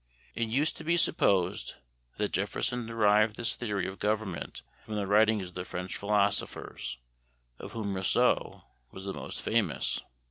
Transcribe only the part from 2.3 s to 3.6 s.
Jefferson derived this